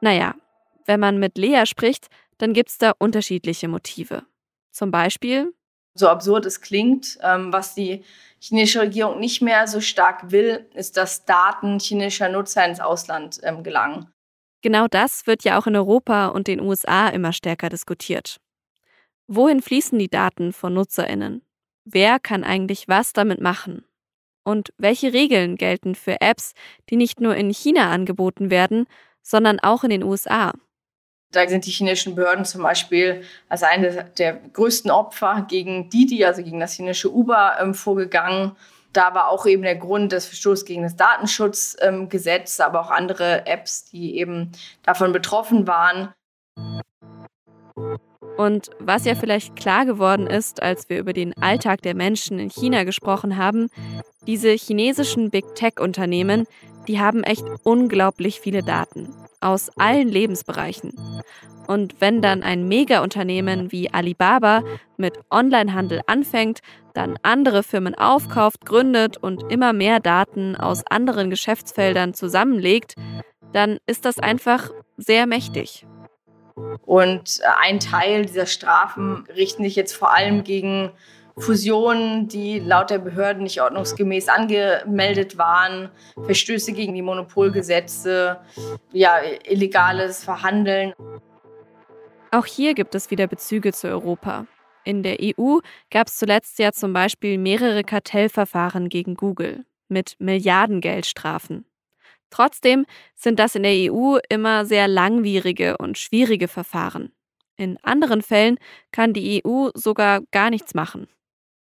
[0.00, 0.34] Naja,
[0.86, 4.24] wenn man mit Lea spricht, dann gibt es da unterschiedliche Motive.
[4.70, 5.52] Zum Beispiel,
[5.94, 8.04] so absurd es klingt, ähm, was die
[8.40, 13.62] chinesische Regierung nicht mehr so stark will, ist, dass Daten chinesischer Nutzer ins Ausland ähm,
[13.62, 14.08] gelangen.
[14.62, 18.40] Genau das wird ja auch in Europa und den USA immer stärker diskutiert.
[19.26, 21.42] Wohin fließen die Daten von Nutzerinnen?
[21.84, 23.84] Wer kann eigentlich was damit machen?
[24.44, 26.52] Und welche Regeln gelten für Apps,
[26.90, 28.86] die nicht nur in China angeboten werden,
[29.22, 30.52] sondern auch in den USA?
[31.32, 36.42] Da sind die chinesischen Behörden zum Beispiel als eine der größten Opfer gegen Didi, also
[36.42, 38.52] gegen das chinesische Uber, ähm, vorgegangen.
[38.92, 43.46] Da war auch eben der Grund des Verstoß gegen das Datenschutzgesetz, ähm, aber auch andere
[43.46, 46.12] Apps, die eben davon betroffen waren.
[48.36, 52.50] Und was ja vielleicht klar geworden ist, als wir über den Alltag der Menschen in
[52.50, 53.70] China gesprochen haben,
[54.26, 56.46] diese chinesischen Big Tech-Unternehmen,
[56.88, 60.92] die haben echt unglaublich viele Daten aus allen Lebensbereichen.
[61.66, 64.62] Und wenn dann ein Mega-Unternehmen wie Alibaba
[64.96, 66.60] mit Onlinehandel anfängt,
[66.94, 72.94] dann andere Firmen aufkauft, gründet und immer mehr Daten aus anderen Geschäftsfeldern zusammenlegt,
[73.52, 75.86] dann ist das einfach sehr mächtig.
[76.84, 80.90] Und ein Teil dieser Strafen richten sich jetzt vor allem gegen
[81.38, 85.90] Fusionen, die laut der Behörden nicht ordnungsgemäß angemeldet waren,
[86.24, 88.38] Verstöße gegen die Monopolgesetze,
[88.92, 90.92] ja, illegales Verhandeln.
[92.30, 94.46] Auch hier gibt es wieder Bezüge zu Europa.
[94.84, 95.58] In der EU
[95.90, 101.66] gab es zuletzt ja zum Beispiel mehrere Kartellverfahren gegen Google mit Milliardengeldstrafen.
[102.30, 107.12] Trotzdem sind das in der EU immer sehr langwierige und schwierige Verfahren.
[107.56, 108.58] In anderen Fällen
[108.90, 111.06] kann die EU sogar gar nichts machen.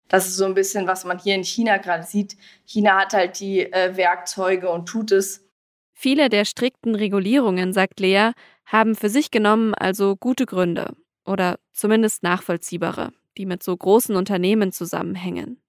[0.08, 2.36] Das ist so ein bisschen, was man hier in China gerade sieht.
[2.64, 5.44] China hat halt die äh, Werkzeuge und tut es.
[5.92, 8.32] Viele der strikten Regulierungen, sagt Lea,
[8.66, 14.72] haben für sich genommen also gute Gründe oder zumindest nachvollziehbare, die mit so großen Unternehmen
[14.72, 15.60] zusammenhängen.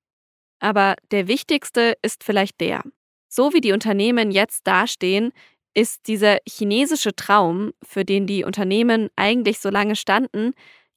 [0.59, 2.83] Aber der wichtigste ist vielleicht der.
[3.29, 5.31] So wie die Unternehmen jetzt dastehen,
[5.73, 10.53] ist dieser chinesische Traum, für den die Unternehmen eigentlich so lange standen,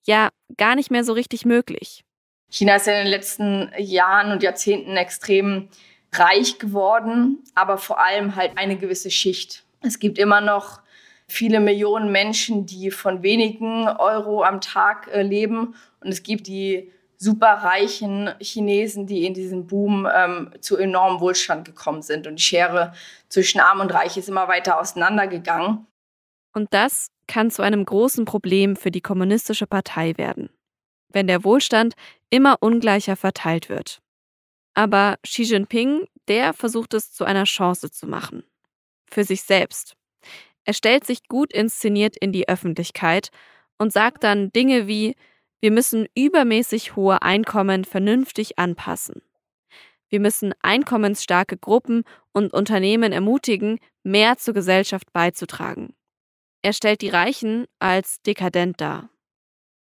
[0.07, 2.03] ja gar nicht mehr so richtig möglich.
[2.50, 5.68] China ist in den letzten Jahren und Jahrzehnten extrem
[6.12, 9.64] reich geworden, aber vor allem halt eine gewisse Schicht.
[9.82, 10.80] Es gibt immer noch
[11.28, 16.92] viele Millionen Menschen, die von wenigen Euro am Tag äh, leben und es gibt die
[17.16, 22.26] superreichen Chinesen, die in diesem Boom ähm, zu enormem Wohlstand gekommen sind.
[22.26, 22.94] Und die Schere
[23.28, 25.86] zwischen Arm und Reich ist immer weiter auseinandergegangen.
[26.54, 30.48] Und das kann zu einem großen Problem für die Kommunistische Partei werden
[31.12, 31.94] wenn der Wohlstand
[32.31, 34.01] immer ungleicher verteilt wird.
[34.75, 38.44] Aber Xi Jinping, der versucht es zu einer Chance zu machen.
[39.11, 39.96] Für sich selbst.
[40.64, 43.31] Er stellt sich gut inszeniert in die Öffentlichkeit
[43.79, 45.16] und sagt dann Dinge wie,
[45.61, 49.23] wir müssen übermäßig hohe Einkommen vernünftig anpassen.
[50.09, 55.94] Wir müssen einkommensstarke Gruppen und Unternehmen ermutigen, mehr zur Gesellschaft beizutragen.
[56.62, 59.11] Er stellt die Reichen als dekadent dar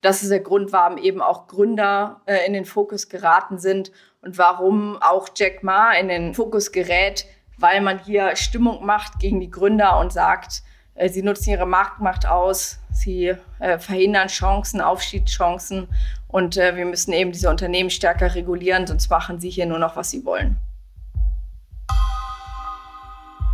[0.02, 4.38] das ist der Grund, warum eben auch Gründer äh, in den Fokus geraten sind und
[4.38, 7.26] warum auch Jack Ma in den Fokus gerät,
[7.58, 10.62] weil man hier Stimmung macht gegen die Gründer und sagt,
[10.96, 15.88] äh, sie nutzen ihre Marktmacht aus, sie äh, verhindern Chancen, Aufstiegschancen
[16.28, 19.96] und äh, wir müssen eben diese Unternehmen stärker regulieren, sonst machen sie hier nur noch,
[19.96, 20.58] was sie wollen.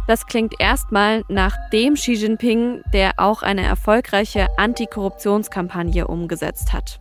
[0.06, 7.00] Das klingt erstmal nach dem Xi Jinping, der auch eine erfolgreiche Antikorruptionskampagne umgesetzt hat.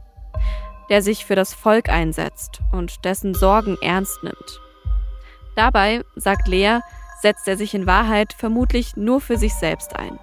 [0.89, 4.61] Der sich für das Volk einsetzt und dessen Sorgen ernst nimmt.
[5.57, 6.79] Dabei, sagt Lea,
[7.21, 10.19] setzt er sich in Wahrheit vermutlich nur für sich selbst ein.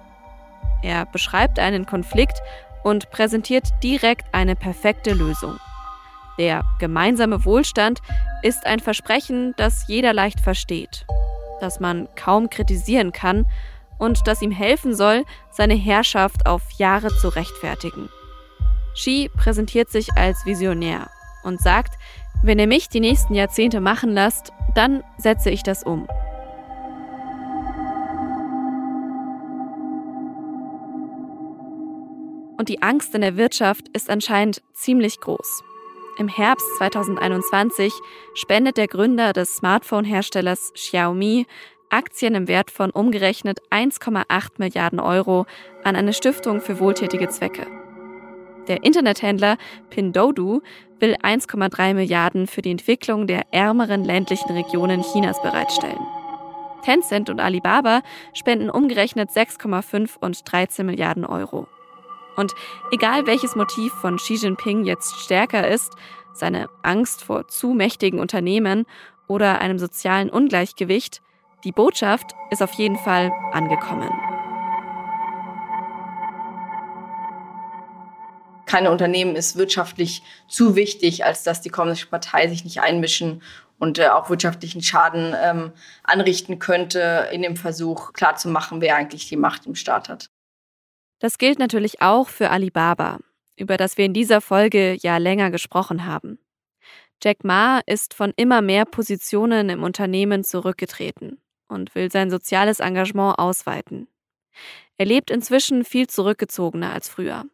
[0.82, 2.40] Er beschreibt einen Konflikt
[2.82, 5.58] und präsentiert direkt eine perfekte Lösung.
[6.38, 8.00] Der gemeinsame Wohlstand
[8.42, 11.04] ist ein Versprechen, das jeder leicht versteht
[11.60, 13.46] das man kaum kritisieren kann
[13.98, 18.08] und das ihm helfen soll, seine Herrschaft auf Jahre zu rechtfertigen.
[18.94, 21.08] Xi präsentiert sich als Visionär
[21.44, 21.94] und sagt,
[22.42, 26.08] wenn ihr mich die nächsten Jahrzehnte machen lasst, dann setze ich das um.
[32.56, 35.62] Und die Angst in der Wirtschaft ist anscheinend ziemlich groß.
[36.20, 37.94] Im Herbst 2021
[38.34, 41.46] spendet der Gründer des Smartphone-Herstellers Xiaomi
[41.88, 45.46] Aktien im Wert von umgerechnet 1,8 Milliarden Euro
[45.82, 47.66] an eine Stiftung für wohltätige Zwecke.
[48.68, 49.56] Der Internethändler
[49.88, 50.60] Pinduoduo
[50.98, 56.06] will 1,3 Milliarden für die Entwicklung der ärmeren ländlichen Regionen Chinas bereitstellen.
[56.84, 58.02] Tencent und Alibaba
[58.34, 61.66] spenden umgerechnet 6,5 und 13 Milliarden Euro.
[62.36, 62.54] Und
[62.92, 65.94] egal welches Motiv von Xi Jinping jetzt stärker ist,
[66.32, 68.86] seine Angst vor zu mächtigen Unternehmen
[69.26, 71.22] oder einem sozialen Ungleichgewicht,
[71.64, 74.10] die Botschaft ist auf jeden Fall angekommen.
[78.66, 83.42] Keine Unternehmen ist wirtschaftlich zu wichtig, als dass die Kommunistische Partei sich nicht einmischen
[83.80, 85.72] und äh, auch wirtschaftlichen Schaden ähm,
[86.04, 90.30] anrichten könnte, in dem Versuch klarzumachen, wer eigentlich die Macht im Staat hat.
[91.20, 93.18] Das gilt natürlich auch für Alibaba,
[93.56, 96.38] über das wir in dieser Folge ja länger gesprochen haben.
[97.22, 103.38] Jack Ma ist von immer mehr Positionen im Unternehmen zurückgetreten und will sein soziales Engagement
[103.38, 104.08] ausweiten.
[104.96, 107.44] Er lebt inzwischen viel zurückgezogener als früher.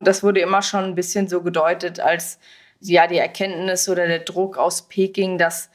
[0.00, 2.40] Das wurde immer schon ein bisschen so gedeutet als
[2.80, 5.70] ja die Erkenntnis oder der Druck aus Peking, dass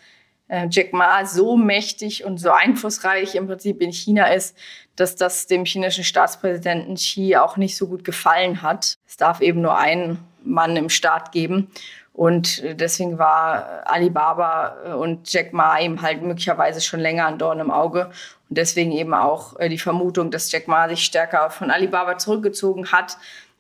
[0.70, 4.56] Jack Ma so mächtig und so einflussreich im Prinzip in China ist,
[4.96, 8.98] dass das dem chinesischen Staatspräsidenten Xi auch nicht so gut gefallen hat.
[9.06, 11.70] Es darf eben nur einen Mann im Staat geben.
[12.14, 17.70] Und deswegen war Alibaba und Jack Ma eben halt möglicherweise schon länger ein Dorn im
[17.70, 18.08] Auge.
[18.50, 22.92] Und deswegen eben auch äh, die Vermutung, dass Jack Ma sich stärker von Alibaba zurückgezogen
[22.92, 23.18] hat,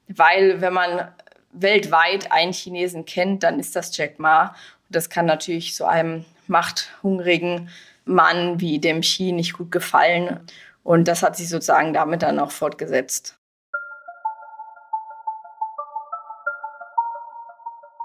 [0.07, 1.07] weil wenn man
[1.51, 4.47] weltweit einen Chinesen kennt, dann ist das Jack Ma.
[4.47, 7.69] Und das kann natürlich so einem machthungrigen
[8.05, 10.39] Mann wie dem Xi nicht gut gefallen.
[10.83, 13.37] Und das hat sich sozusagen damit dann auch fortgesetzt.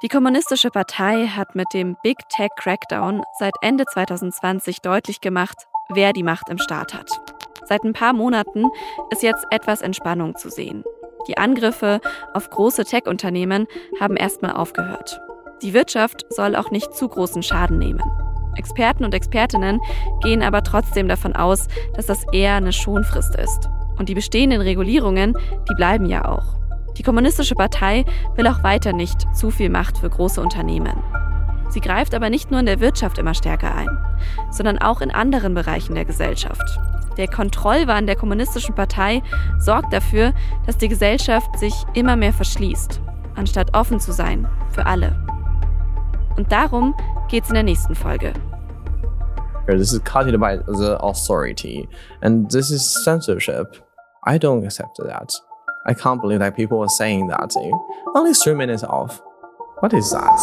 [0.03, 6.12] Die Kommunistische Partei hat mit dem Big Tech Crackdown seit Ende 2020 deutlich gemacht, wer
[6.12, 7.09] die Macht im Staat hat.
[7.66, 8.64] Seit ein paar Monaten
[9.11, 10.82] ist jetzt etwas Entspannung zu sehen.
[11.28, 12.01] Die Angriffe
[12.34, 13.68] auf große Tech-Unternehmen
[14.01, 15.20] haben erstmal aufgehört.
[15.62, 18.03] Die Wirtschaft soll auch nicht zu großen Schaden nehmen.
[18.57, 19.81] Experten und Expertinnen
[20.23, 23.69] gehen aber trotzdem davon aus, dass das eher eine Schonfrist ist.
[23.99, 25.35] Und die bestehenden Regulierungen,
[25.69, 26.57] die bleiben ja auch.
[26.97, 28.05] Die Kommunistische Partei
[28.37, 31.03] will auch weiter nicht zu viel Macht für große Unternehmen.
[31.71, 33.89] Sie greift aber nicht nur in der Wirtschaft immer stärker ein,
[34.51, 36.79] sondern auch in anderen Bereichen der Gesellschaft.
[37.17, 39.23] Der Kontrollwahn der Kommunistischen Partei
[39.59, 40.35] sorgt dafür,
[40.67, 43.01] dass die Gesellschaft sich immer mehr verschließt,
[43.37, 45.17] anstatt offen zu sein für alle.
[46.37, 46.95] Und darum
[47.33, 48.35] geht es in der nächsten Folge.
[49.66, 51.89] This is cultivated by the authority,
[52.20, 53.78] and this is censorship.
[54.26, 55.33] I don't accept that.
[55.87, 57.57] I can't believe that people are saying that.
[58.14, 59.22] Only three minutes off.
[59.80, 60.41] What is that?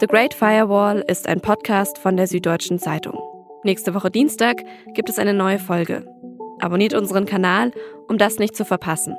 [0.00, 3.18] The Great Firewall ist ein Podcast von der Süddeutschen Zeitung.
[3.62, 6.17] Nächste Woche Dienstag gibt es eine neue Folge.
[6.60, 7.72] Abonniert unseren Kanal,
[8.08, 9.16] um das nicht zu verpassen.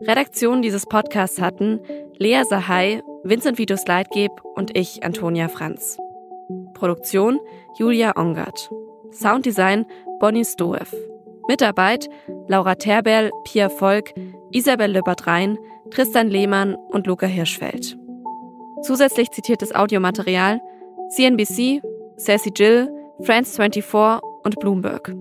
[0.00, 1.80] Redaktion dieses Podcasts hatten
[2.18, 5.98] Lea Sahai, Vincent Vitus Leitgeb und ich, Antonia Franz.
[6.74, 7.38] Produktion
[7.78, 8.70] Julia Ongert.
[9.12, 9.86] Sounddesign
[10.18, 10.92] Bonnie Stoev.
[11.48, 12.08] Mitarbeit
[12.48, 14.12] Laura Terberl, Pia Volk,
[14.50, 15.58] Isabel Löbert-Rhein,
[15.90, 17.96] Tristan Lehmann und Luca Hirschfeld.
[18.82, 20.60] Zusätzlich zitiertes Audiomaterial
[21.10, 21.82] CNBC,
[22.16, 22.88] Sassy Jill,
[23.20, 25.14] France 24 und Bloomberg.